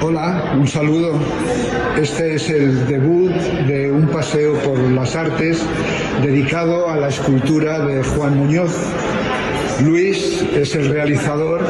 [0.00, 1.18] Hola, un saludo.
[2.00, 3.32] Este es el debut
[3.66, 5.60] de un paseo por las artes
[6.22, 8.76] dedicado a la escultura de Juan Muñoz.
[9.82, 11.66] Luis es el realizador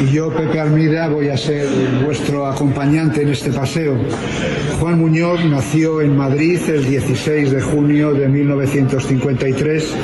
[0.00, 1.66] y yo, Pepe Almida, voy a ser
[2.04, 3.96] vuestro acompañante en este paseo.
[4.80, 9.94] Juan Muñoz nació en Madrid el 16 de junio de 1953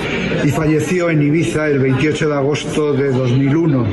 [0.44, 3.86] y falleció en Ibiza el 28 de agosto de 2001.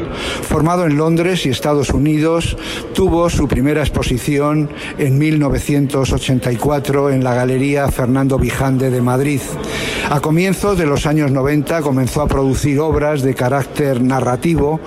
[0.44, 2.58] Formado en Londres y Estados Unidos,
[2.94, 9.42] tuvo su primera exposición en 1984 en la Galería Fernando Vijande de Madrid.
[10.10, 14.80] A comienzos de los años 90 comenzó a producir obras de carácter narrativo,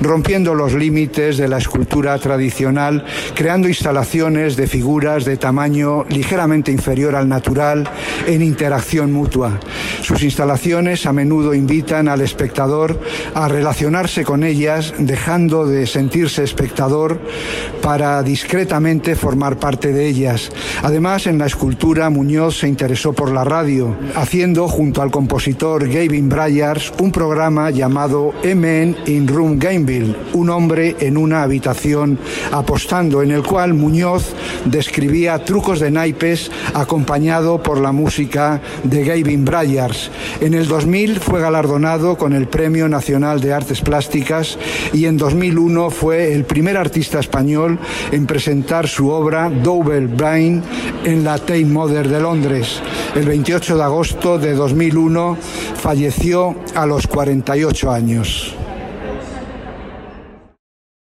[0.00, 7.16] rompiendo los límites de la escultura tradicional, creando instalaciones de figuras de tamaño ligeramente inferior
[7.16, 7.88] al natural
[8.26, 9.60] en interacción mutua.
[10.00, 12.98] Sus instalaciones a menudo invitan al espectador
[13.34, 17.20] a relacionarse con ellas, dejando de sentirse espectador
[17.82, 20.50] para discretamente formar parte de ellas.
[20.82, 26.28] Además, en la escultura Muñoz se interesó por la radio, haciendo junto al compositor Gavin
[26.28, 32.18] Bryars un programa llamado MN in Room Gameville, un hombre en una habitación
[32.50, 39.44] apostando, en el cual Muñoz describía trucos de naipes acompañado por la música de Gavin
[39.44, 40.10] Bryars.
[40.40, 44.58] En el 2000 fue galardonado con el Premio Nacional de Artes Plásticas
[44.92, 47.78] y en 2001 fue el primer artista español
[48.10, 50.62] en presentar su obra Double Brain
[51.04, 52.80] en la Tate Modern de Londres.
[53.14, 55.36] El 28 de agosto de 2001
[55.76, 58.56] falleció a los 48 años.